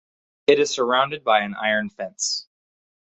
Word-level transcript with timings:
It 0.47 0.57
is 0.57 0.71
surrounded 0.73 1.23
by 1.23 1.41
an 1.41 1.53
iron 1.53 1.91
fence. 1.91 2.47